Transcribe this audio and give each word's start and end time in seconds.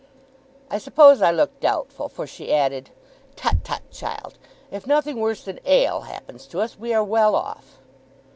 I 0.71 0.79
suppose 0.79 1.21
I 1.21 1.29
looked 1.29 1.59
doubtful, 1.59 2.09
for 2.09 2.25
she 2.25 2.51
added: 2.51 2.89
'Tut, 3.35 3.63
tut, 3.63 3.83
child. 3.91 4.39
If 4.71 4.87
nothing 4.87 5.19
worse 5.19 5.43
than 5.45 5.59
Ale 5.63 6.01
happens 6.07 6.47
to 6.47 6.59
us, 6.59 6.75
we 6.75 6.91
are 6.91 7.03
well 7.03 7.35
off. 7.35 7.77